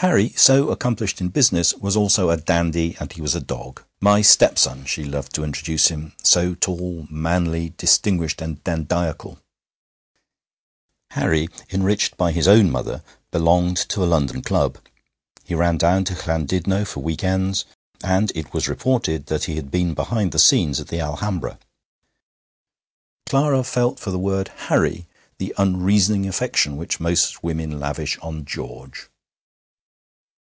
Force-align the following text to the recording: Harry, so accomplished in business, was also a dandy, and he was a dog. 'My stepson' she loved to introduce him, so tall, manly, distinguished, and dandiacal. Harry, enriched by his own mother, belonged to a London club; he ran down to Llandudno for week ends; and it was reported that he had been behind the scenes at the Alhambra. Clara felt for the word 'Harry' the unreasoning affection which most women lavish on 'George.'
Harry, 0.00 0.28
so 0.36 0.68
accomplished 0.68 1.22
in 1.22 1.28
business, 1.28 1.72
was 1.72 1.96
also 1.96 2.28
a 2.28 2.36
dandy, 2.36 2.94
and 3.00 3.14
he 3.14 3.22
was 3.22 3.34
a 3.34 3.40
dog. 3.40 3.82
'My 3.98 4.20
stepson' 4.20 4.84
she 4.84 5.04
loved 5.04 5.32
to 5.32 5.42
introduce 5.42 5.88
him, 5.88 6.12
so 6.22 6.54
tall, 6.54 7.06
manly, 7.10 7.70
distinguished, 7.78 8.42
and 8.42 8.62
dandiacal. 8.62 9.38
Harry, 11.12 11.48
enriched 11.70 12.14
by 12.18 12.30
his 12.30 12.46
own 12.46 12.70
mother, 12.70 13.02
belonged 13.30 13.78
to 13.78 14.04
a 14.04 14.06
London 14.06 14.42
club; 14.42 14.76
he 15.44 15.54
ran 15.54 15.78
down 15.78 16.04
to 16.04 16.14
Llandudno 16.14 16.84
for 16.84 17.00
week 17.00 17.24
ends; 17.24 17.64
and 18.04 18.30
it 18.34 18.52
was 18.52 18.68
reported 18.68 19.26
that 19.26 19.44
he 19.44 19.56
had 19.56 19.70
been 19.70 19.94
behind 19.94 20.30
the 20.32 20.38
scenes 20.38 20.78
at 20.78 20.88
the 20.88 21.00
Alhambra. 21.00 21.58
Clara 23.24 23.64
felt 23.64 23.98
for 23.98 24.10
the 24.10 24.18
word 24.18 24.48
'Harry' 24.68 25.06
the 25.38 25.54
unreasoning 25.56 26.28
affection 26.28 26.76
which 26.76 27.00
most 27.00 27.42
women 27.42 27.80
lavish 27.80 28.18
on 28.18 28.44
'George.' 28.44 29.08